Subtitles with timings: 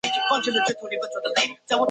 [0.03, 1.79] 两人有着两个女儿。